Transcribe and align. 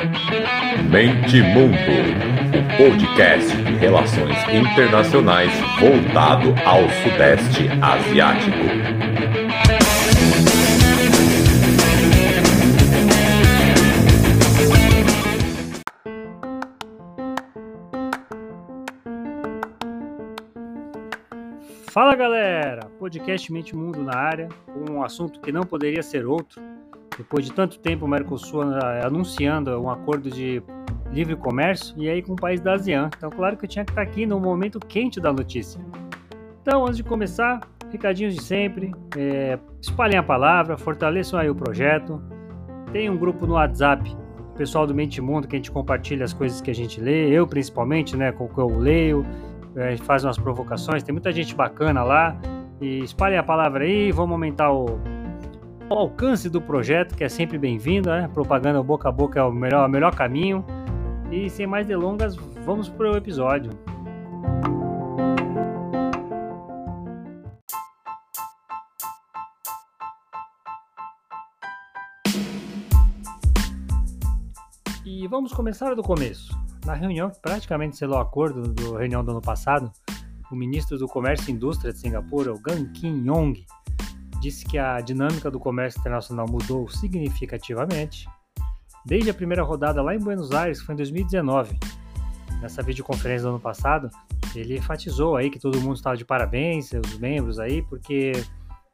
Mente 0.00 1.42
Mundo, 1.42 1.76
o 2.56 2.76
podcast 2.78 3.54
de 3.54 3.74
relações 3.74 4.34
internacionais 4.50 5.52
voltado 5.78 6.54
ao 6.64 6.88
Sudeste 7.02 7.68
Asiático. 7.82 8.56
Fala 21.90 22.14
galera, 22.16 22.86
podcast 22.98 23.52
Mente 23.52 23.76
Mundo 23.76 24.02
na 24.02 24.16
área, 24.16 24.48
um 24.88 25.02
assunto 25.02 25.40
que 25.42 25.52
não 25.52 25.64
poderia 25.64 26.02
ser 26.02 26.24
outro. 26.24 26.69
Depois 27.20 27.44
de 27.44 27.52
tanto 27.52 27.78
tempo 27.78 28.06
o 28.06 28.08
Mercosul 28.08 28.62
anunciando 29.04 29.78
um 29.78 29.90
acordo 29.90 30.30
de 30.30 30.62
livre 31.12 31.36
comércio 31.36 31.94
e 31.98 32.08
aí 32.08 32.22
com 32.22 32.32
o 32.32 32.36
país 32.36 32.62
da 32.62 32.72
ASEAN. 32.72 33.10
Então, 33.14 33.28
claro 33.28 33.58
que 33.58 33.66
eu 33.66 33.68
tinha 33.68 33.84
que 33.84 33.90
estar 33.90 34.00
aqui 34.00 34.24
no 34.24 34.40
momento 34.40 34.80
quente 34.80 35.20
da 35.20 35.30
notícia. 35.30 35.78
Então, 36.62 36.82
antes 36.82 36.96
de 36.96 37.04
começar, 37.04 37.60
recadinhos 37.92 38.34
de 38.34 38.42
sempre, 38.42 38.90
é, 39.18 39.58
espalhem 39.82 40.16
a 40.16 40.22
palavra, 40.22 40.78
fortaleçam 40.78 41.38
aí 41.38 41.50
o 41.50 41.54
projeto. 41.54 42.22
Tem 42.90 43.10
um 43.10 43.18
grupo 43.18 43.46
no 43.46 43.52
WhatsApp, 43.52 44.16
pessoal 44.56 44.86
do 44.86 44.94
Mente 44.94 45.20
Mundo, 45.20 45.46
que 45.46 45.56
a 45.56 45.58
gente 45.58 45.70
compartilha 45.70 46.24
as 46.24 46.32
coisas 46.32 46.62
que 46.62 46.70
a 46.70 46.74
gente 46.74 47.02
lê, 47.02 47.28
eu 47.28 47.46
principalmente, 47.46 48.16
né, 48.16 48.32
com 48.32 48.44
o 48.44 48.48
que 48.48 48.58
eu 48.58 48.78
leio, 48.78 49.26
é, 49.76 49.94
faz 49.98 50.24
umas 50.24 50.38
provocações, 50.38 51.02
tem 51.02 51.12
muita 51.12 51.30
gente 51.32 51.54
bacana 51.54 52.02
lá. 52.02 52.34
E 52.80 53.00
espalhem 53.00 53.36
a 53.36 53.42
palavra 53.42 53.84
aí, 53.84 54.10
vamos 54.10 54.32
aumentar 54.32 54.72
o, 54.72 54.98
o 55.90 55.98
alcance 55.98 56.48
do 56.48 56.62
projeto, 56.62 57.16
que 57.16 57.24
é 57.24 57.28
sempre 57.28 57.58
bem-vindo, 57.58 58.10
né? 58.10 58.28
Propaganda 58.32 58.80
boca 58.80 59.08
a 59.08 59.12
boca 59.12 59.40
é 59.40 59.42
o 59.42 59.50
melhor, 59.50 59.88
o 59.88 59.90
melhor 59.90 60.14
caminho. 60.14 60.64
E 61.32 61.50
sem 61.50 61.66
mais 61.66 61.84
delongas, 61.84 62.36
vamos 62.64 62.88
para 62.88 63.10
o 63.10 63.16
episódio. 63.16 63.72
E 75.04 75.26
vamos 75.26 75.52
começar 75.52 75.94
do 75.96 76.02
começo. 76.04 76.56
Na 76.86 76.94
reunião 76.94 77.30
que 77.30 77.40
praticamente 77.40 77.96
selou 77.96 78.16
o 78.16 78.20
acordo 78.20 78.62
do 78.62 78.94
reunião 78.94 79.24
do 79.24 79.32
ano 79.32 79.42
passado, 79.42 79.90
o 80.50 80.54
ministro 80.56 80.96
do 80.98 81.08
Comércio 81.08 81.50
e 81.50 81.52
Indústria 81.52 81.92
de 81.92 81.98
Singapura, 81.98 82.52
o 82.52 82.60
Gan 82.60 82.92
Kim 82.92 83.24
Yong, 83.26 83.64
disse 84.40 84.64
que 84.64 84.78
a 84.78 85.00
dinâmica 85.00 85.50
do 85.50 85.60
comércio 85.60 86.00
internacional 86.00 86.46
mudou 86.48 86.88
significativamente 86.88 88.26
desde 89.04 89.30
a 89.30 89.34
primeira 89.34 89.62
rodada 89.62 90.02
lá 90.02 90.14
em 90.14 90.18
Buenos 90.18 90.52
Aires, 90.52 90.80
foi 90.80 90.94
em 90.94 90.96
2019. 90.96 91.78
Nessa 92.60 92.82
videoconferência 92.82 93.42
do 93.42 93.50
ano 93.50 93.60
passado, 93.60 94.10
ele 94.54 94.76
enfatizou 94.76 95.36
aí 95.36 95.50
que 95.50 95.58
todo 95.58 95.80
mundo 95.80 95.96
estava 95.96 96.16
de 96.16 96.24
parabéns, 96.24 96.90
os 96.92 97.18
membros 97.18 97.58
aí, 97.58 97.82
porque 97.82 98.32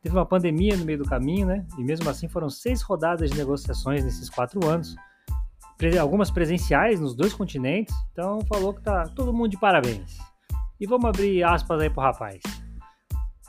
teve 0.02 0.16
uma 0.16 0.26
pandemia 0.26 0.76
no 0.76 0.84
meio 0.84 0.98
do 0.98 1.04
caminho, 1.04 1.46
né? 1.46 1.66
E 1.76 1.82
mesmo 1.82 2.08
assim 2.08 2.28
foram 2.28 2.48
seis 2.48 2.82
rodadas 2.82 3.30
de 3.30 3.36
negociações 3.36 4.04
nesses 4.04 4.30
quatro 4.30 4.64
anos, 4.68 4.94
algumas 6.00 6.30
presenciais 6.30 7.00
nos 7.00 7.14
dois 7.14 7.32
continentes. 7.32 7.94
Então 8.12 8.40
falou 8.42 8.72
que 8.72 8.82
tá 8.82 9.04
todo 9.04 9.32
mundo 9.32 9.50
de 9.50 9.58
parabéns. 9.58 10.18
E 10.78 10.86
vamos 10.86 11.06
abrir 11.06 11.42
aspas 11.42 11.80
aí 11.80 11.90
pro 11.90 12.02
rapaz. 12.02 12.40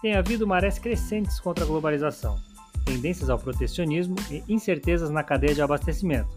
Tem 0.01 0.15
havido 0.15 0.45
marés 0.45 0.77
crescentes 0.77 1.39
contra 1.39 1.63
a 1.63 1.67
globalização, 1.67 2.37
tendências 2.85 3.29
ao 3.29 3.39
protecionismo 3.39 4.15
e 4.29 4.43
incertezas 4.47 5.09
na 5.09 5.23
cadeia 5.23 5.55
de 5.55 5.61
abastecimento. 5.61 6.29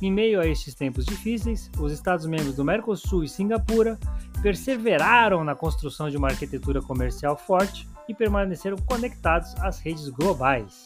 Em 0.00 0.10
meio 0.10 0.40
a 0.40 0.46
estes 0.46 0.74
tempos 0.74 1.04
difíceis, 1.04 1.70
os 1.78 1.92
Estados-membros 1.92 2.54
do 2.54 2.64
Mercosul 2.64 3.24
e 3.24 3.28
Singapura 3.28 3.98
perseveraram 4.42 5.44
na 5.44 5.54
construção 5.54 6.08
de 6.08 6.16
uma 6.16 6.28
arquitetura 6.28 6.80
comercial 6.80 7.36
forte 7.36 7.88
e 8.08 8.14
permaneceram 8.14 8.76
conectados 8.78 9.54
às 9.56 9.78
redes 9.80 10.08
globais. 10.08 10.84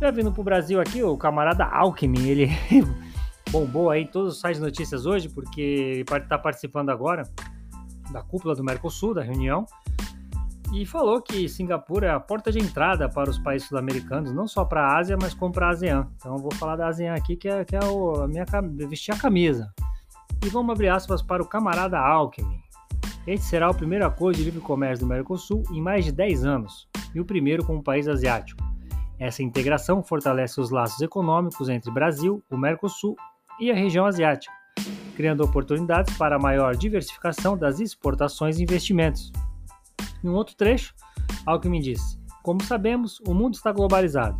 Já 0.00 0.10
vindo 0.10 0.32
para 0.32 0.40
o 0.40 0.44
Brasil 0.44 0.80
aqui, 0.80 1.02
o 1.02 1.16
camarada 1.16 1.64
Alckmin, 1.64 2.28
ele 2.28 2.48
bombou 3.50 3.90
aí 3.90 4.06
todos 4.06 4.34
os 4.34 4.40
sites 4.40 4.58
de 4.58 4.64
notícias 4.64 5.04
hoje, 5.04 5.28
porque 5.28 6.04
está 6.06 6.38
participando 6.38 6.90
agora 6.90 7.22
da 8.10 8.22
cúpula 8.22 8.54
do 8.54 8.64
Mercosul, 8.64 9.14
da 9.14 9.22
reunião, 9.22 9.66
e 10.72 10.86
falou 10.86 11.20
que 11.20 11.48
Singapura 11.48 12.06
é 12.06 12.10
a 12.10 12.20
porta 12.20 12.52
de 12.52 12.58
entrada 12.58 13.08
para 13.08 13.28
os 13.28 13.38
países 13.38 13.66
sul-americanos, 13.68 14.32
não 14.32 14.46
só 14.46 14.64
para 14.64 14.82
a 14.82 14.98
Ásia, 14.98 15.16
mas 15.20 15.34
como 15.34 15.52
para 15.52 15.66
a 15.66 15.70
ASEAN. 15.70 16.08
Então 16.16 16.38
vou 16.38 16.52
falar 16.54 16.76
da 16.76 16.86
ASEAN 16.86 17.14
aqui, 17.14 17.36
que 17.36 17.48
é, 17.48 17.64
que 17.64 17.74
é 17.74 17.84
o, 17.84 18.22
a 18.22 18.28
minha 18.28 18.44
vestir 18.88 19.12
a 19.12 19.18
camisa. 19.18 19.72
E 20.44 20.48
vamos 20.48 20.72
abrir 20.72 20.88
aspas 20.88 21.20
para 21.22 21.42
o 21.42 21.46
camarada 21.46 21.98
Alckmin. 21.98 22.60
Este 23.26 23.46
será 23.46 23.68
o 23.68 23.74
primeiro 23.74 24.06
acordo 24.06 24.36
de 24.36 24.44
livre 24.44 24.60
comércio 24.60 25.04
do 25.04 25.08
Mercosul 25.08 25.62
em 25.70 25.82
mais 25.82 26.04
de 26.04 26.12
10 26.12 26.44
anos, 26.44 26.88
e 27.14 27.20
o 27.20 27.24
primeiro 27.24 27.64
com 27.64 27.76
o 27.76 27.82
país 27.82 28.08
asiático. 28.08 28.62
Essa 29.18 29.42
integração 29.42 30.02
fortalece 30.02 30.60
os 30.60 30.70
laços 30.70 31.00
econômicos 31.02 31.68
entre 31.68 31.90
Brasil, 31.90 32.42
o 32.50 32.56
Mercosul 32.56 33.16
e 33.60 33.70
a 33.70 33.74
região 33.74 34.06
asiática, 34.06 34.52
criando 35.14 35.44
oportunidades 35.44 36.16
para 36.16 36.38
maior 36.38 36.74
diversificação 36.74 37.58
das 37.58 37.80
exportações 37.80 38.58
e 38.58 38.62
investimentos. 38.62 39.30
Em 40.22 40.28
um 40.28 40.34
outro 40.34 40.54
trecho, 40.54 40.94
Alckmin 41.46 41.80
disse: 41.80 42.18
Como 42.42 42.62
sabemos, 42.62 43.20
o 43.26 43.34
mundo 43.34 43.54
está 43.54 43.72
globalizado, 43.72 44.38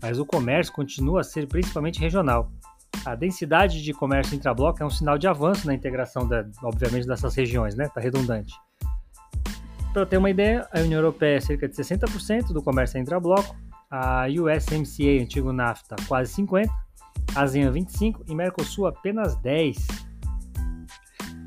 mas 0.00 0.18
o 0.18 0.26
comércio 0.26 0.72
continua 0.72 1.20
a 1.20 1.24
ser 1.24 1.46
principalmente 1.46 2.00
regional. 2.00 2.50
A 3.04 3.14
densidade 3.14 3.82
de 3.82 3.92
comércio 3.92 4.36
intrabloco 4.36 4.82
é 4.82 4.86
um 4.86 4.90
sinal 4.90 5.18
de 5.18 5.26
avanço 5.26 5.66
na 5.66 5.74
integração, 5.74 6.26
da, 6.26 6.46
obviamente, 6.62 7.06
dessas 7.06 7.34
regiões, 7.34 7.74
né? 7.74 7.86
Está 7.86 8.00
redundante. 8.00 8.54
Para 9.92 10.06
ter 10.06 10.16
uma 10.16 10.30
ideia, 10.30 10.66
a 10.72 10.80
União 10.80 11.00
Europeia 11.00 11.36
é 11.36 11.40
cerca 11.40 11.68
de 11.68 11.74
60% 11.74 12.52
do 12.52 12.62
comércio 12.62 12.98
intrabloco, 12.98 13.54
a 13.90 14.26
USMCA, 14.26 15.20
antigo 15.20 15.52
NAFTA, 15.52 15.96
quase 16.08 16.32
50%, 16.34 16.66
a 17.34 17.42
ASEAN 17.42 17.72
25% 17.72 18.22
e 18.28 18.34
Mercosul 18.34 18.86
apenas 18.86 19.36
10%. 19.36 20.11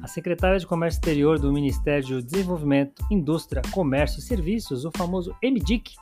A 0.05 0.07
secretária 0.07 0.59
de 0.59 0.67
Comércio 0.67 0.99
Exterior 0.99 1.39
do 1.39 1.51
Ministério 1.51 2.07
do 2.07 2.21
Desenvolvimento, 2.21 3.03
Indústria, 3.09 3.63
Comércio 3.71 4.19
e 4.19 4.21
Serviços, 4.21 4.85
o 4.85 4.91
famoso 4.95 5.35
MDIC, 5.43 5.95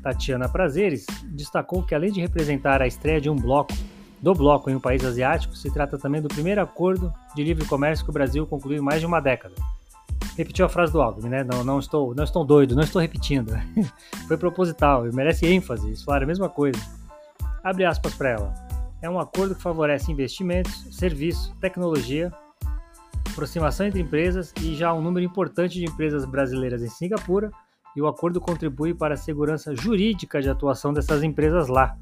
Tatiana 0.00 0.48
Prazeres, 0.48 1.04
destacou 1.24 1.82
que 1.82 1.92
além 1.92 2.12
de 2.12 2.20
representar 2.20 2.80
a 2.80 2.86
estreia 2.86 3.20
de 3.20 3.28
um 3.28 3.34
bloco, 3.34 3.74
do 4.22 4.32
bloco 4.32 4.70
em 4.70 4.76
um 4.76 4.80
país 4.80 5.04
asiático, 5.04 5.56
se 5.56 5.72
trata 5.72 5.98
também 5.98 6.22
do 6.22 6.28
primeiro 6.28 6.62
acordo 6.62 7.12
de 7.34 7.42
livre 7.42 7.66
comércio 7.66 8.04
que 8.04 8.10
o 8.10 8.14
Brasil 8.14 8.46
concluiu 8.46 8.78
em 8.78 8.80
mais 8.80 9.00
de 9.00 9.06
uma 9.06 9.18
década. 9.18 9.56
Repetiu 10.36 10.64
a 10.64 10.68
frase 10.68 10.92
do 10.92 11.02
Alckmin, 11.02 11.28
né? 11.28 11.42
Não, 11.42 11.64
não 11.64 11.80
estou, 11.80 12.14
não 12.14 12.22
estou 12.22 12.44
doido, 12.44 12.76
não 12.76 12.84
estou 12.84 13.02
repetindo. 13.02 13.50
Foi 14.28 14.36
proposital 14.36 15.04
e 15.04 15.12
merece 15.12 15.48
ênfase. 15.48 15.84
Eles 15.88 16.04
falaram 16.04 16.26
a 16.26 16.28
mesma 16.28 16.48
coisa. 16.48 16.78
Abre 17.64 17.84
aspas 17.84 18.14
para 18.14 18.30
ela. 18.30 18.54
É 19.02 19.10
um 19.10 19.18
acordo 19.18 19.56
que 19.56 19.62
favorece 19.62 20.12
investimentos, 20.12 20.86
serviço, 20.92 21.52
tecnologia 21.56 22.32
aproximação 23.38 23.86
entre 23.86 24.00
empresas 24.00 24.52
e 24.60 24.74
já 24.74 24.92
um 24.92 25.00
número 25.00 25.24
importante 25.24 25.78
de 25.78 25.84
empresas 25.84 26.24
brasileiras 26.24 26.82
em 26.82 26.88
Singapura, 26.88 27.52
e 27.94 28.02
o 28.02 28.08
acordo 28.08 28.40
contribui 28.40 28.92
para 28.92 29.14
a 29.14 29.16
segurança 29.16 29.74
jurídica 29.76 30.42
de 30.42 30.50
atuação 30.50 30.92
dessas 30.92 31.22
empresas 31.22 31.68
lá. 31.68 31.96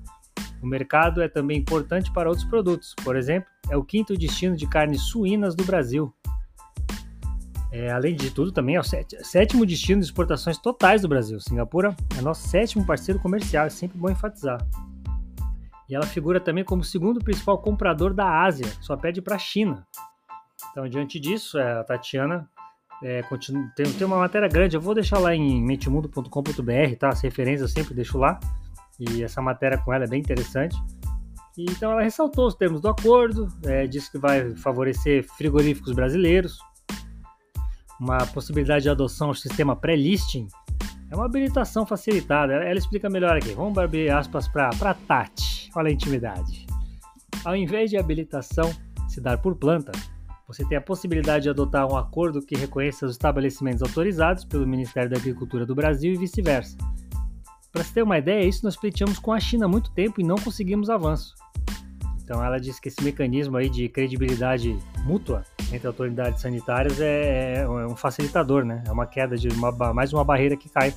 O 0.63 0.67
mercado 0.67 1.23
é 1.23 1.29
também 1.29 1.59
importante 1.59 2.11
para 2.11 2.29
outros 2.29 2.47
produtos, 2.47 2.95
por 3.05 3.17
exemplo, 3.17 3.49
é 3.69 3.77
o 3.77 3.85
quinto 3.85 4.17
destino 4.17 4.57
de 4.57 4.67
carnes 4.67 5.03
suínas 5.03 5.55
do 5.55 5.65
Brasil. 5.65 6.13
É, 7.71 7.91
além 7.91 8.17
de 8.17 8.31
tudo, 8.31 8.51
também 8.51 8.77
é 8.77 8.81
o 8.81 8.83
sétimo 8.83 9.67
destino 9.67 10.01
de 10.01 10.07
exportações 10.07 10.57
totais 10.57 11.03
do 11.03 11.09
Brasil. 11.09 11.39
Singapura 11.39 11.95
é 12.19 12.23
nosso 12.23 12.49
sétimo 12.49 12.87
parceiro 12.87 13.21
comercial, 13.21 13.67
é 13.67 13.71
sempre 13.71 13.99
bom 13.99 14.09
enfatizar. 14.09 14.67
E 15.89 15.95
ela 15.95 16.07
figura 16.07 16.41
também 16.41 16.65
como 16.65 16.81
o 16.81 16.85
segundo 16.85 17.21
principal 17.21 17.59
comprador 17.59 18.15
da 18.15 18.43
Ásia, 18.43 18.67
só 18.81 18.97
perde 18.97 19.21
para 19.21 19.37
a 19.37 19.39
China. 19.39 19.87
Então, 20.77 20.87
diante 20.87 21.19
disso, 21.19 21.59
é, 21.59 21.79
a 21.81 21.83
Tatiana 21.83 22.47
é, 23.03 23.23
continua, 23.23 23.67
tem, 23.75 23.91
tem, 23.91 24.07
uma 24.07 24.19
matéria 24.19 24.47
grande, 24.47 24.77
eu 24.77 24.81
vou 24.81 24.95
deixar 24.95 25.19
lá 25.19 25.35
em 25.35 25.65
mentemundo.com.br, 25.65 26.97
tá? 26.99 27.09
As 27.09 27.23
referências 27.23 27.63
eu 27.63 27.69
sempre 27.69 27.95
deixo 27.95 28.19
lá. 28.19 28.39
E 29.01 29.23
essa 29.23 29.41
matéria 29.41 29.79
com 29.79 29.91
ela 29.91 30.05
é 30.05 30.07
bem 30.07 30.21
interessante. 30.21 30.77
E, 31.57 31.65
então 31.65 31.93
ela 31.93 32.03
ressaltou 32.03 32.47
os 32.47 32.55
termos 32.55 32.83
do 32.83 32.89
acordo, 32.91 33.49
é, 33.65 33.87
disse 33.87 34.13
que 34.13 34.19
vai 34.19 34.55
favorecer 34.57 35.25
frigoríficos 35.39 35.95
brasileiros, 35.95 36.59
uma 37.99 38.19
possibilidade 38.27 38.83
de 38.83 38.91
adoção 38.91 39.29
ao 39.29 39.35
sistema 39.35 39.75
pré-listing, 39.75 40.47
é 41.11 41.17
uma 41.17 41.25
habilitação 41.25 41.87
facilitada. 41.87 42.53
Ela, 42.53 42.65
ela, 42.65 42.79
explica 42.79 43.09
melhor 43.09 43.35
aqui. 43.35 43.55
Vamos 43.55 43.79
abrir 43.79 44.11
aspas 44.11 44.47
para 44.47 44.93
Tati. 45.09 45.71
Olha 45.75 45.89
a 45.89 45.93
intimidade. 45.93 46.67
Ao 47.47 47.57
invés 47.57 47.89
de 47.89 47.97
habilitação 47.97 48.71
se 49.09 49.23
dar 49.23 49.39
por 49.39 49.57
planta, 49.57 49.93
você 50.47 50.65
tem 50.65 50.79
a 50.79 50.81
possibilidade 50.81 51.45
de 51.45 51.51
adotar 51.51 51.87
um 51.91 51.97
acordo 51.97 52.41
que 52.41 52.57
reconheça 52.57 53.07
os 53.07 53.13
estabelecimentos 53.13 53.83
autorizados 53.83 54.45
pelo 54.45 54.67
Ministério 54.67 55.11
da 55.11 55.17
Agricultura 55.17 55.67
do 55.67 55.75
Brasil 55.75 56.13
e 56.13 56.17
vice-versa. 56.17 56.77
Para 57.73 57.83
se 57.83 57.93
ter 57.93 58.03
uma 58.03 58.17
ideia, 58.17 58.49
isso 58.49 58.65
nós 58.65 58.77
pleiteamos 58.77 59.19
com 59.19 59.33
a 59.33 59.41
China 59.41 59.67
há 59.67 59.69
muito 59.69 59.91
tempo 59.91 60.21
e 60.21 60.25
não 60.25 60.37
conseguimos 60.37 60.89
avanço. 60.89 61.35
Então 62.23 62.43
ela 62.45 62.59
diz 62.59 62.81
que 62.81 62.89
esse 62.89 63.03
mecanismo 63.03 63.57
aí 63.57 63.69
de 63.69 63.89
credibilidade 63.89 64.77
mútua 65.05 65.45
entre 65.73 65.87
autoridades 65.87 66.41
sanitárias 66.41 67.01
é, 67.01 67.59
é 67.63 67.69
um 67.69 67.95
facilitador, 67.95 68.65
né? 68.65 68.83
É 68.87 68.93
uma 68.93 69.07
queda 69.07 69.37
de 69.37 69.49
uma, 69.49 69.71
mais 69.93 70.13
uma 70.13 70.25
barreira 70.25 70.57
que 70.57 70.69
cai. 70.69 70.95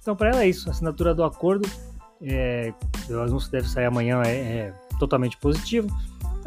Então 0.00 0.14
para 0.14 0.30
ela 0.30 0.42
é 0.42 0.48
isso, 0.48 0.68
a 0.68 0.72
assinatura 0.72 1.14
do 1.14 1.24
acordo, 1.24 1.68
é, 2.22 2.72
o 3.10 3.20
anúncio 3.20 3.50
deve 3.50 3.68
sair 3.68 3.86
amanhã, 3.86 4.22
é, 4.24 4.30
é 4.30 4.74
totalmente 4.98 5.36
positivo. 5.38 5.88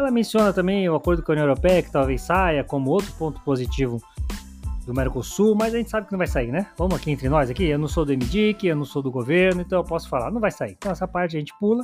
Ela 0.01 0.09
menciona 0.09 0.51
também 0.51 0.89
o 0.89 0.95
acordo 0.95 1.21
com 1.21 1.31
a 1.31 1.33
União 1.33 1.45
Europeia, 1.45 1.83
que 1.83 1.91
talvez 1.91 2.21
saia 2.21 2.63
como 2.63 2.89
outro 2.89 3.11
ponto 3.13 3.39
positivo 3.41 4.01
do 4.83 4.95
Mercosul, 4.95 5.53
mas 5.53 5.75
a 5.75 5.77
gente 5.77 5.91
sabe 5.91 6.07
que 6.07 6.11
não 6.11 6.17
vai 6.17 6.25
sair, 6.25 6.51
né? 6.51 6.67
Vamos 6.75 6.95
aqui 6.95 7.11
entre 7.11 7.29
nós 7.29 7.51
aqui, 7.51 7.65
eu 7.65 7.77
não 7.77 7.87
sou 7.87 8.03
do 8.03 8.11
MDIC, 8.11 8.65
eu 8.65 8.75
não 8.75 8.83
sou 8.83 9.03
do 9.03 9.11
governo, 9.11 9.61
então 9.61 9.79
eu 9.79 9.83
posso 9.83 10.09
falar, 10.09 10.31
não 10.31 10.41
vai 10.41 10.49
sair. 10.49 10.71
Então 10.71 10.91
essa 10.91 11.07
parte 11.07 11.37
a 11.37 11.39
gente 11.39 11.53
pula. 11.59 11.83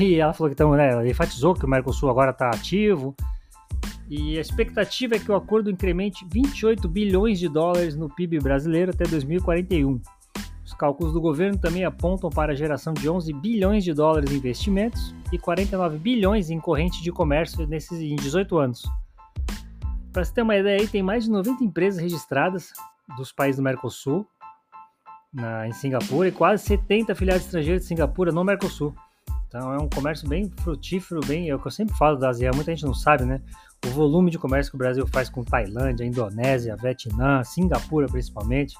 E 0.00 0.16
ela 0.16 0.32
falou 0.32 0.48
que 0.50 0.54
então, 0.54 0.72
né, 0.72 0.90
ela 0.90 1.08
enfatizou 1.08 1.54
que 1.54 1.64
o 1.64 1.68
Mercosul 1.68 2.10
agora 2.10 2.32
está 2.32 2.50
ativo. 2.50 3.14
E 4.08 4.36
a 4.36 4.40
expectativa 4.40 5.14
é 5.14 5.18
que 5.20 5.30
o 5.30 5.36
acordo 5.36 5.70
incremente 5.70 6.26
28 6.28 6.88
bilhões 6.88 7.38
de 7.38 7.48
dólares 7.48 7.94
no 7.94 8.12
PIB 8.12 8.40
brasileiro 8.40 8.90
até 8.90 9.04
2041. 9.04 10.00
Os 10.70 10.74
cálculos 10.74 11.12
do 11.12 11.20
governo 11.20 11.58
também 11.58 11.84
apontam 11.84 12.30
para 12.30 12.52
a 12.52 12.54
geração 12.54 12.94
de 12.94 13.10
11 13.10 13.32
bilhões 13.32 13.82
de 13.82 13.92
dólares 13.92 14.30
em 14.30 14.36
investimentos 14.36 15.12
e 15.32 15.38
49 15.38 15.98
bilhões 15.98 16.48
em 16.48 16.60
corrente 16.60 17.02
de 17.02 17.10
comércio 17.10 17.66
nesses 17.66 18.00
em 18.00 18.14
18 18.14 18.56
anos. 18.56 18.84
Para 20.12 20.24
você 20.24 20.32
ter 20.32 20.42
uma 20.42 20.56
ideia, 20.56 20.80
aí, 20.80 20.86
tem 20.86 21.02
mais 21.02 21.24
de 21.24 21.30
90 21.30 21.64
empresas 21.64 22.00
registradas 22.00 22.72
dos 23.16 23.32
países 23.32 23.56
do 23.56 23.64
Mercosul 23.64 24.24
na, 25.32 25.66
em 25.66 25.72
Singapura 25.72 26.28
e 26.28 26.32
quase 26.32 26.62
70 26.62 27.16
filiais 27.16 27.44
estrangeiras 27.44 27.82
de 27.82 27.88
Singapura 27.88 28.30
no 28.30 28.44
Mercosul. 28.44 28.94
Então 29.48 29.72
é 29.72 29.76
um 29.76 29.88
comércio 29.88 30.28
bem 30.28 30.48
frutífero, 30.60 31.20
bem, 31.26 31.48
é 31.48 31.54
o 31.54 31.58
que 31.58 31.66
eu 31.66 31.72
sempre 31.72 31.96
falo 31.96 32.16
da 32.16 32.28
ASEAN, 32.28 32.52
muita 32.54 32.70
gente 32.70 32.86
não 32.86 32.94
sabe, 32.94 33.24
né? 33.24 33.40
O 33.84 33.88
volume 33.88 34.30
de 34.30 34.38
comércio 34.38 34.70
que 34.70 34.76
o 34.76 34.78
Brasil 34.78 35.04
faz 35.08 35.28
com 35.28 35.42
Tailândia, 35.42 36.04
Indonésia, 36.04 36.76
Vietnã, 36.76 37.42
Singapura 37.42 38.06
principalmente. 38.06 38.76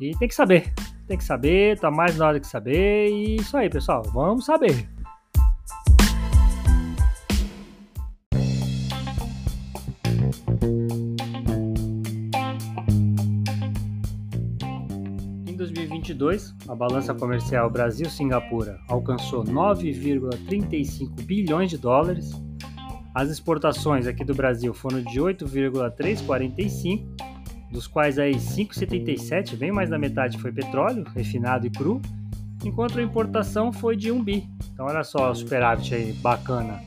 E 0.00 0.16
tem 0.16 0.26
que 0.26 0.34
saber, 0.34 0.72
tem 1.12 1.18
que 1.18 1.24
saber, 1.24 1.78
tá 1.78 1.90
mais 1.90 2.16
na 2.16 2.26
hora 2.26 2.40
que 2.40 2.46
saber, 2.46 3.10
e 3.10 3.36
isso 3.36 3.54
aí, 3.54 3.68
pessoal, 3.68 4.02
vamos 4.14 4.46
saber. 4.46 4.88
Em 15.46 15.54
2022, 15.54 16.54
a 16.66 16.74
balança 16.74 17.12
comercial 17.12 17.68
Brasil-Singapura 17.68 18.78
alcançou 18.88 19.44
9,35 19.44 21.26
bilhões 21.26 21.68
de 21.68 21.76
dólares. 21.76 22.30
As 23.14 23.28
exportações 23.28 24.06
aqui 24.06 24.24
do 24.24 24.34
Brasil 24.34 24.72
foram 24.72 25.02
de 25.02 25.20
8,345, 25.20 27.31
dos 27.72 27.86
quais 27.86 28.18
aí 28.18 28.34
5,77, 28.34 29.56
bem 29.56 29.72
mais 29.72 29.88
da 29.88 29.98
metade 29.98 30.38
foi 30.38 30.52
petróleo, 30.52 31.04
refinado 31.16 31.66
e 31.66 31.70
cru, 31.70 32.00
enquanto 32.62 32.98
a 32.98 33.02
importação 33.02 33.72
foi 33.72 33.96
de 33.96 34.12
1 34.12 34.22
bi. 34.22 34.46
Então 34.72 34.86
olha 34.86 35.02
só 35.02 35.30
o 35.30 35.34
superávit 35.34 35.94
aí, 35.94 36.12
bacana. 36.12 36.80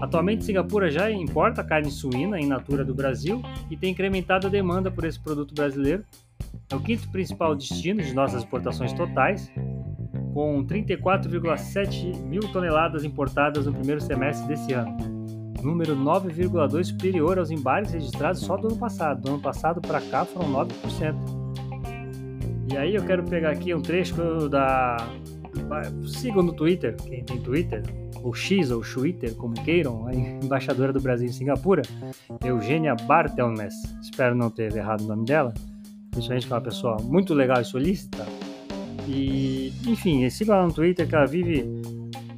Atualmente, 0.00 0.44
Singapura 0.44 0.90
já 0.90 1.10
importa 1.10 1.62
carne 1.62 1.90
suína 1.90 2.40
em 2.40 2.46
natura 2.46 2.84
do 2.84 2.94
Brasil 2.94 3.42
e 3.70 3.76
tem 3.76 3.92
incrementado 3.92 4.46
a 4.46 4.50
demanda 4.50 4.90
por 4.90 5.04
esse 5.04 5.20
produto 5.20 5.54
brasileiro. 5.54 6.04
É 6.70 6.74
o 6.74 6.80
quinto 6.80 7.08
principal 7.10 7.54
destino 7.54 8.02
de 8.02 8.12
nossas 8.12 8.42
exportações 8.42 8.92
totais, 8.92 9.50
com 10.32 10.64
34,7 10.64 12.16
mil 12.24 12.40
toneladas 12.52 13.04
importadas 13.04 13.66
no 13.66 13.72
primeiro 13.72 14.00
semestre 14.00 14.48
desse 14.48 14.72
ano, 14.72 14.96
número 15.62 15.96
9,2 15.96 16.84
superior 16.84 17.38
aos 17.38 17.50
embarques 17.50 17.92
registrados 17.92 18.40
só 18.40 18.56
do 18.56 18.68
ano 18.68 18.76
passado. 18.76 19.22
Do 19.22 19.30
ano 19.30 19.40
passado 19.40 19.80
para 19.80 20.00
cá 20.00 20.24
foram 20.24 20.52
9%. 20.52 21.14
E 22.72 22.76
aí 22.76 22.94
eu 22.94 23.04
quero 23.04 23.24
pegar 23.24 23.50
aqui 23.50 23.74
um 23.74 23.82
trecho 23.82 24.48
da. 24.48 24.96
Sigam 26.06 26.42
no 26.42 26.52
Twitter, 26.52 26.94
quem 26.96 27.24
tem 27.24 27.40
Twitter, 27.40 27.82
ou 28.22 28.32
X, 28.32 28.70
ou 28.70 28.82
Twitter, 28.82 29.34
como 29.34 29.54
queiram, 29.54 30.06
a 30.06 30.14
embaixadora 30.14 30.92
do 30.92 31.00
Brasil 31.00 31.26
em 31.26 31.32
Singapura, 31.32 31.82
Eugênia 32.44 32.94
Bartelmes. 32.94 33.74
Espero 34.00 34.34
não 34.34 34.50
ter 34.50 34.74
errado 34.76 35.02
o 35.02 35.06
nome 35.06 35.24
dela. 35.24 35.52
Principalmente 36.10 36.46
que 36.46 36.52
é 36.52 36.56
uma 36.56 36.62
pessoa 36.62 36.96
muito 37.02 37.34
legal 37.34 37.60
e 37.60 37.64
solícita. 37.64 38.24
E, 39.08 39.72
enfim, 39.86 40.28
siga 40.30 40.56
lá 40.56 40.66
no 40.66 40.72
Twitter 40.72 41.08
que 41.08 41.14
ela 41.14 41.26
vive 41.26 41.64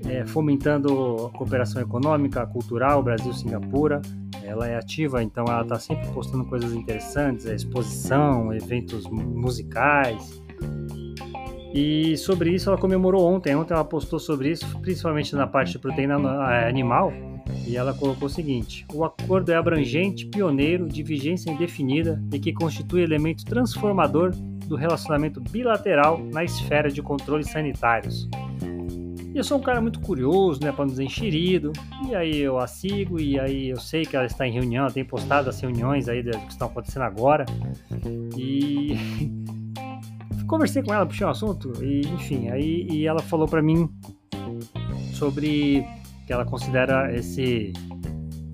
é, 0.09 0.25
fomentando 0.25 1.27
a 1.27 1.31
cooperação 1.31 1.81
econômica, 1.81 2.47
cultural, 2.47 3.03
Brasil-Singapura. 3.03 4.01
Ela 4.45 4.69
é 4.69 4.77
ativa, 4.77 5.23
então 5.23 5.45
ela 5.47 5.63
está 5.63 5.79
sempre 5.79 6.09
postando 6.09 6.45
coisas 6.45 6.73
interessantes, 6.73 7.47
é 7.47 7.55
exposição, 7.55 8.53
eventos 8.53 9.07
musicais. 9.09 10.43
E 11.75 12.17
sobre 12.19 12.51
isso 12.51 12.69
ela 12.69 12.79
comemorou 12.79 13.25
ontem. 13.25 13.55
Ontem 13.57 13.73
ela 13.73 13.85
postou 13.85 14.19
sobre 14.19 14.51
isso, 14.51 14.79
principalmente 14.81 15.35
na 15.35 15.47
parte 15.47 15.73
de 15.73 15.79
proteína 15.79 16.17
é, 16.53 16.69
animal. 16.69 17.13
E 17.67 17.77
ela 17.77 17.95
colocou 17.95 18.27
o 18.27 18.31
seguinte: 18.31 18.85
o 18.93 19.05
acordo 19.05 19.51
é 19.51 19.57
abrangente, 19.57 20.27
pioneiro, 20.27 20.89
de 20.89 21.03
vigência 21.03 21.51
indefinida 21.51 22.23
e 22.33 22.39
que 22.39 22.53
constitui 22.53 23.03
elemento 23.03 23.45
transformador 23.45 24.33
do 24.67 24.77
relacionamento 24.77 25.41
bilateral 25.41 26.21
na 26.33 26.45
esfera 26.45 26.91
de 26.91 27.03
controles 27.03 27.51
sanitários. 27.51 28.29
Eu 29.35 29.43
sou 29.43 29.59
um 29.59 29.63
cara 29.63 29.81
muito 29.81 29.99
curioso, 30.01 30.61
né, 30.63 30.71
para 30.71 30.85
nos 30.85 31.01
enxerido. 31.01 31.73
E 32.07 32.15
aí 32.15 32.39
eu 32.39 32.59
a 32.59 32.67
sigo 32.67 33.19
e 33.19 33.41
aí 33.41 33.71
eu 33.71 33.81
sei 33.81 34.05
que 34.05 34.15
ela 34.15 34.27
está 34.27 34.47
em 34.47 34.53
reunião, 34.53 34.85
ela 34.85 34.93
tem 34.93 35.05
postado 35.05 35.49
as 35.49 35.59
reuniões 35.59 36.07
aí 36.09 36.23
que 36.23 36.53
estão 36.53 36.69
acontecendo 36.69 37.03
agora. 37.03 37.47
E 38.37 38.95
conversei 40.47 40.83
com 40.83 40.93
ela, 40.93 41.07
puxei 41.07 41.27
um 41.27 41.31
assunto 41.31 41.73
e 41.83 42.01
enfim, 42.01 42.51
aí 42.51 42.87
e 42.91 43.07
ela 43.07 43.21
falou 43.21 43.49
para 43.49 43.63
mim 43.63 43.89
sobre 45.15 45.83
que 46.27 46.33
ela 46.33 46.45
considera 46.45 47.15
esse 47.15 47.73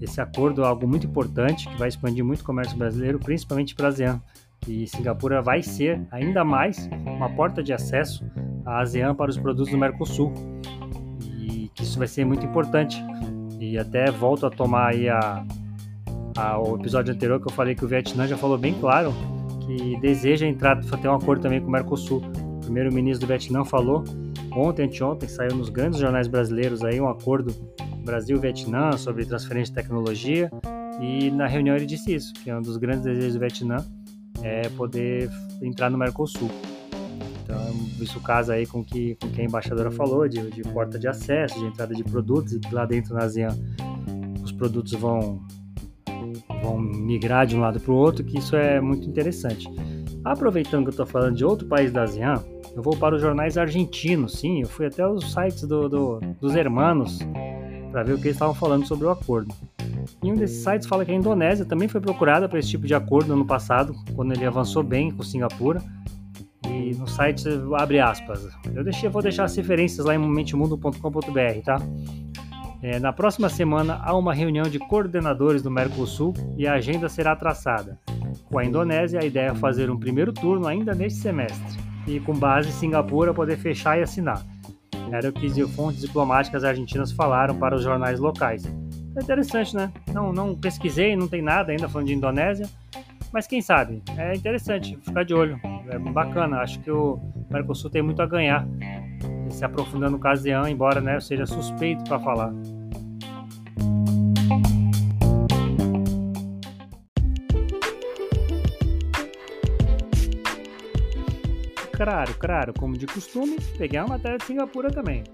esse 0.00 0.20
acordo 0.20 0.64
algo 0.64 0.86
muito 0.86 1.08
importante 1.08 1.69
que 1.69 1.76
vai 1.76 1.88
expandir 1.88 2.24
muito 2.24 2.42
o 2.42 2.44
comércio 2.44 2.78
brasileiro, 2.78 3.19
principalmente 3.19 3.74
para 3.74 3.86
a 3.86 3.88
ASEAN. 3.88 4.22
E 4.69 4.86
Singapura 4.86 5.42
vai 5.42 5.60
ser 5.60 6.00
ainda 6.12 6.44
mais 6.44 6.88
uma 7.04 7.28
porta 7.31 7.64
de 7.64 7.72
acesso 7.72 8.24
à 8.64 8.81
ASEAN 8.81 9.12
para 9.16 9.28
os 9.28 9.36
produtos 9.36 9.72
do 9.72 9.78
Mercosul 9.78 10.32
isso 11.98 11.98
vai 11.98 12.08
ser 12.08 12.24
muito 12.24 12.46
importante. 12.46 13.02
E 13.60 13.76
até 13.76 14.10
volto 14.10 14.46
a 14.46 14.50
tomar 14.50 14.90
aí 14.90 15.08
a, 15.08 15.44
a, 16.36 16.60
o 16.60 16.76
episódio 16.76 17.12
anterior 17.12 17.40
que 17.40 17.48
eu 17.48 17.52
falei 17.52 17.74
que 17.74 17.84
o 17.84 17.88
Vietnã 17.88 18.26
já 18.26 18.36
falou 18.36 18.56
bem 18.56 18.74
claro 18.74 19.12
que 19.67 19.98
deseja 20.00 20.46
entrar, 20.46 20.81
ter 20.81 21.08
um 21.08 21.14
acordo 21.14 21.43
também 21.43 21.60
com 21.60 21.67
o 21.67 21.70
Mercosul. 21.70 22.22
O 22.56 22.60
primeiro-ministro 22.60 23.26
do 23.26 23.28
Vietnã 23.28 23.64
falou 23.64 24.05
ontem, 24.52 24.84
anteontem, 24.86 25.28
saiu 25.28 25.55
nos 25.56 25.69
grandes 25.69 25.98
jornais 25.98 26.28
brasileiros 26.28 26.84
aí 26.84 27.00
um 27.00 27.08
acordo 27.08 27.55
Brasil-Vietnã 28.05 28.93
sobre 28.93 29.26
transferência 29.26 29.74
de 29.74 29.81
tecnologia 29.81 30.50
e 31.00 31.31
na 31.31 31.46
reunião 31.46 31.76
ele 31.76 31.86
disse 31.86 32.14
isso, 32.14 32.32
que 32.32 32.48
é 32.48 32.56
um 32.56 32.62
dos 32.62 32.76
grandes 32.76 33.02
desejos 33.02 33.34
do 33.34 33.40
Vietnã 33.40 33.76
é 34.43 34.69
poder 34.70 35.28
entrar 35.60 35.90
no 35.90 35.98
Mercosul. 35.98 36.50
Então, 37.48 37.72
isso 37.98 38.20
casa 38.20 38.52
aí 38.52 38.67
com 38.67 38.84
que, 38.84 39.14
com 39.14 39.31
que 39.31 39.40
a 39.40 39.44
embaixadora 39.44 39.90
falou, 39.90 40.28
de, 40.28 40.50
de 40.50 40.62
porta 40.64 40.98
de 40.98 41.08
acesso, 41.08 41.58
de 41.58 41.64
entrada 41.64 41.94
de 41.94 42.05
produtos, 42.05 42.52
e 42.52 42.60
lá 42.74 42.84
dentro 42.84 43.14
na 43.14 43.24
ASEAN 43.24 43.56
os 44.44 44.52
produtos 44.52 44.93
vão, 44.93 45.40
vão 46.62 46.78
migrar 46.78 47.46
de 47.46 47.56
um 47.56 47.60
lado 47.60 47.81
para 47.81 47.90
o 47.90 47.96
outro, 47.96 48.22
que 48.22 48.38
isso 48.38 48.55
é 48.55 48.78
muito 48.82 49.08
interessante. 49.08 49.67
Aproveitando 50.22 50.82
que 50.82 50.88
eu 50.88 50.90
estou 50.90 51.06
falando 51.06 51.36
de 51.36 51.44
outro 51.44 51.67
país 51.67 51.90
da 51.90 52.02
ASEAN, 52.02 52.44
eu 52.76 52.82
vou 52.82 52.94
para 52.94 53.14
os 53.17 53.22
jornais 53.22 53.56
argentinos, 53.56 54.34
sim, 54.40 54.60
eu 54.60 54.69
fui 54.69 54.84
até 54.84 55.08
os 55.08 55.32
sites 55.32 55.62
do, 55.62 55.88
do, 55.88 56.20
dos 56.38 56.55
hermanos 56.55 57.19
para 57.90 58.02
ver 58.02 58.12
o 58.12 58.17
que 58.17 58.24
eles 58.24 58.36
estavam 58.36 58.55
falando 58.55 58.86
sobre 58.86 59.06
o 59.06 59.10
acordo. 59.10 59.55
E 60.22 60.31
um 60.31 60.34
desses 60.34 60.62
sites 60.62 60.86
fala 60.86 61.02
que 61.02 61.12
a 61.12 61.14
Indonésia 61.14 61.64
também 61.64 61.88
foi 61.88 62.00
procurada 62.00 62.46
para 62.46 62.58
esse 62.58 62.69
tipo 62.69 62.86
de 62.86 62.94
acordo 62.94 63.28
no 63.28 63.34
ano 63.34 63.46
passado, 63.46 63.94
quando 64.14 64.32
ele 64.32 64.44
avançou 64.44 64.82
bem 64.82 65.10
com 65.10 65.22
Singapura, 65.22 65.82
no 66.94 67.06
site 67.06 67.44
abre 67.76 68.00
aspas. 68.00 68.48
Eu 68.74 68.84
deixei, 68.84 69.08
vou 69.08 69.22
deixar 69.22 69.44
as 69.44 69.56
referências 69.56 70.06
lá 70.06 70.14
em 70.14 70.18
momentemundo.com.br, 70.18 71.62
tá? 71.64 71.80
É, 72.80 73.00
na 73.00 73.12
próxima 73.12 73.48
semana 73.48 74.00
há 74.04 74.16
uma 74.16 74.32
reunião 74.32 74.64
de 74.64 74.78
coordenadores 74.78 75.62
do 75.62 75.70
Mercosul 75.70 76.32
e 76.56 76.66
a 76.66 76.74
agenda 76.74 77.08
será 77.08 77.34
traçada. 77.34 77.98
Com 78.44 78.58
a 78.58 78.64
Indonésia, 78.64 79.20
a 79.20 79.24
ideia 79.24 79.50
é 79.50 79.54
fazer 79.54 79.90
um 79.90 79.98
primeiro 79.98 80.32
turno 80.32 80.66
ainda 80.66 80.94
neste 80.94 81.18
semestre 81.18 81.78
e, 82.06 82.20
com 82.20 82.32
base 82.32 82.68
em 82.68 82.72
Singapura, 82.72 83.34
poder 83.34 83.58
fechar 83.58 83.98
e 83.98 84.02
assinar. 84.02 84.44
Era 85.10 85.28
o 85.28 85.32
que 85.32 85.48
fontes 85.66 86.00
diplomáticas 86.00 86.64
argentinas 86.64 87.10
falaram 87.10 87.58
para 87.58 87.74
os 87.74 87.82
jornais 87.82 88.20
locais. 88.20 88.64
É 89.16 89.20
interessante, 89.20 89.74
né? 89.74 89.92
Não, 90.12 90.32
não 90.32 90.54
pesquisei, 90.54 91.16
não 91.16 91.26
tem 91.26 91.42
nada 91.42 91.72
ainda 91.72 91.88
falando 91.88 92.06
de 92.06 92.14
Indonésia, 92.14 92.68
mas 93.32 93.46
quem 93.46 93.60
sabe? 93.60 94.02
É 94.16 94.34
interessante 94.34 94.96
ficar 95.02 95.24
de 95.24 95.34
olho. 95.34 95.60
É 95.90 95.98
bacana. 95.98 96.58
Acho 96.58 96.80
que 96.80 96.90
o 96.90 97.18
Mercosul 97.50 97.90
tem 97.90 98.02
muito 98.02 98.20
a 98.22 98.26
ganhar 98.26 98.66
se 99.50 99.64
aprofundando 99.64 100.18
no 100.18 100.28
ASEAN, 100.28 100.68
embora 100.68 101.00
né, 101.00 101.16
eu 101.16 101.20
seja 101.20 101.46
suspeito 101.46 102.04
para 102.04 102.18
falar. 102.20 102.52
Claro, 111.92 112.34
claro, 112.38 112.72
como 112.78 112.96
de 112.96 113.06
costume, 113.06 113.56
peguei 113.76 113.98
uma 113.98 114.10
matéria 114.10 114.38
de 114.38 114.44
Singapura 114.44 114.88
também. 114.88 115.24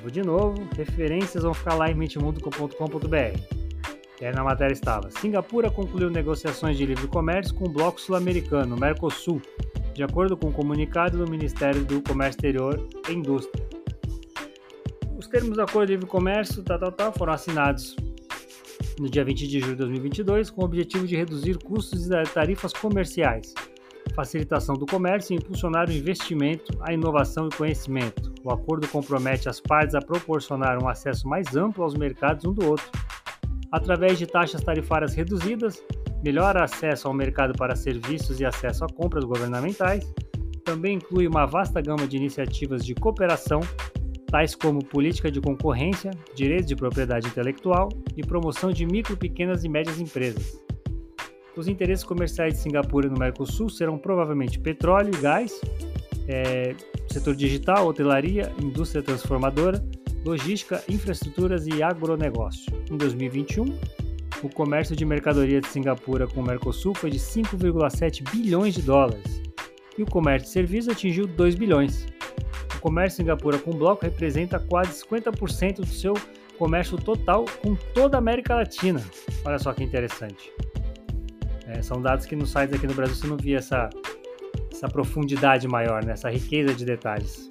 Vou 0.00 0.10
de 0.10 0.22
novo, 0.22 0.66
referências 0.74 1.42
vão 1.42 1.52
ficar 1.52 1.74
lá 1.74 1.90
em 1.90 1.94
mentimundo.com.br. 1.94 3.56
E 4.18 4.24
aí 4.24 4.34
na 4.34 4.42
matéria 4.42 4.72
estava: 4.72 5.10
Singapura 5.10 5.70
concluiu 5.70 6.08
negociações 6.08 6.78
de 6.78 6.86
livre 6.86 7.06
comércio 7.06 7.54
com 7.54 7.66
o 7.66 7.68
bloco 7.68 8.00
sul-americano, 8.00 8.76
Mercosul, 8.78 9.42
de 9.96 10.02
acordo 10.02 10.36
com 10.36 10.48
o 10.48 10.50
um 10.50 10.52
comunicado 10.52 11.16
do 11.16 11.30
Ministério 11.30 11.82
do 11.84 12.02
Comércio 12.02 12.36
Exterior 12.36 12.86
e 13.08 13.12
Indústria. 13.12 13.66
Os 15.16 15.26
termos 15.26 15.56
do 15.56 15.62
acordo 15.62 15.86
de 15.86 15.94
livre 15.94 16.06
comércio 16.06 16.62
tal, 16.62 16.78
tal, 16.78 16.92
tal, 16.92 17.12
foram 17.12 17.32
assinados 17.32 17.96
no 19.00 19.08
dia 19.08 19.24
20 19.24 19.48
de 19.48 19.58
julho 19.58 19.72
de 19.72 19.78
2022 19.78 20.50
com 20.50 20.60
o 20.60 20.64
objetivo 20.66 21.06
de 21.06 21.16
reduzir 21.16 21.56
custos 21.58 22.10
e 22.10 22.22
tarifas 22.34 22.74
comerciais 22.74 23.54
facilitação 24.14 24.74
do 24.76 24.86
comércio 24.86 25.34
e 25.34 25.36
impulsionar 25.36 25.88
o 25.88 25.92
investimento, 25.92 26.72
a 26.80 26.92
inovação 26.92 27.48
e 27.48 27.56
conhecimento. 27.56 28.32
O 28.44 28.50
acordo 28.50 28.86
compromete 28.88 29.48
as 29.48 29.60
partes 29.60 29.94
a 29.94 30.00
proporcionar 30.00 30.82
um 30.82 30.88
acesso 30.88 31.28
mais 31.28 31.56
amplo 31.56 31.82
aos 31.82 31.94
mercados 31.94 32.44
um 32.44 32.52
do 32.52 32.66
outro, 32.66 32.86
através 33.70 34.18
de 34.18 34.26
taxas 34.26 34.62
tarifárias 34.62 35.14
reduzidas, 35.14 35.82
melhor 36.26 36.56
acesso 36.56 37.06
ao 37.06 37.14
mercado 37.14 37.56
para 37.56 37.76
serviços 37.76 38.40
e 38.40 38.44
acesso 38.44 38.84
a 38.84 38.88
compras 38.88 39.24
governamentais. 39.24 40.12
Também 40.64 40.96
inclui 40.96 41.28
uma 41.28 41.46
vasta 41.46 41.80
gama 41.80 42.06
de 42.06 42.16
iniciativas 42.16 42.84
de 42.84 42.94
cooperação, 42.94 43.60
tais 44.26 44.56
como 44.56 44.84
política 44.84 45.30
de 45.30 45.40
concorrência, 45.40 46.10
direitos 46.34 46.66
de 46.66 46.74
propriedade 46.74 47.28
intelectual 47.28 47.88
e 48.16 48.26
promoção 48.26 48.72
de 48.72 48.84
micro, 48.84 49.16
pequenas 49.16 49.62
e 49.62 49.68
médias 49.68 50.00
empresas. 50.00 50.60
Os 51.56 51.68
interesses 51.68 52.04
comerciais 52.04 52.54
de 52.54 52.60
Singapura 52.60 53.08
no 53.08 53.16
Mercosul 53.16 53.68
serão 53.68 53.96
provavelmente 53.96 54.58
petróleo 54.58 55.12
e 55.14 55.22
gás, 55.22 55.60
é, 56.26 56.74
setor 57.08 57.36
digital, 57.36 57.86
hotelaria, 57.86 58.52
indústria 58.60 59.00
transformadora, 59.00 59.82
logística, 60.24 60.82
infraestruturas 60.88 61.68
e 61.68 61.84
agronegócio. 61.84 62.66
Em 62.90 62.96
2021, 62.96 63.64
o 64.42 64.48
comércio 64.48 64.94
de 64.94 65.04
mercadoria 65.04 65.60
de 65.60 65.68
Singapura 65.68 66.26
com 66.26 66.40
o 66.40 66.46
Mercosul 66.46 66.94
foi 66.94 67.10
de 67.10 67.18
5,7 67.18 68.28
bilhões 68.30 68.74
de 68.74 68.82
dólares 68.82 69.42
e 69.96 70.02
o 70.02 70.06
comércio 70.06 70.46
de 70.46 70.52
serviços 70.52 70.92
atingiu 70.92 71.26
2 71.26 71.54
bilhões. 71.54 72.06
O 72.76 72.80
comércio 72.80 73.16
de 73.16 73.24
Singapura 73.24 73.58
com 73.58 73.70
o 73.70 73.76
bloco 73.76 74.04
representa 74.04 74.58
quase 74.58 75.02
50% 75.04 75.76
do 75.76 75.86
seu 75.86 76.14
comércio 76.58 76.98
total 76.98 77.44
com 77.62 77.74
toda 77.94 78.16
a 78.16 78.18
América 78.18 78.54
Latina. 78.54 79.02
Olha 79.44 79.58
só 79.58 79.72
que 79.72 79.82
interessante. 79.82 80.52
É, 81.66 81.82
são 81.82 82.00
dados 82.00 82.26
que 82.26 82.36
nos 82.36 82.50
sites 82.50 82.74
aqui 82.74 82.86
no 82.86 82.94
Brasil 82.94 83.16
você 83.16 83.26
não 83.26 83.36
via 83.36 83.58
essa, 83.58 83.88
essa 84.70 84.88
profundidade 84.88 85.66
maior, 85.66 86.04
né? 86.04 86.12
essa 86.12 86.30
riqueza 86.30 86.74
de 86.74 86.84
detalhes. 86.84 87.48